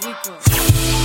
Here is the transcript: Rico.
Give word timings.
Rico. 0.00 0.97